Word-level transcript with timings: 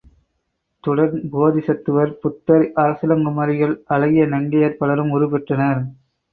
துடன் 0.83 1.13
போதிசத்துவர், 1.33 2.15
புத்தர், 2.23 2.65
அரசிளங்குமரிகள், 2.75 3.77
அழகிய 3.91 4.25
நங்கையர் 4.27 4.77
பலரும் 4.77 5.15
உருப்பெற்றனர். 5.17 5.81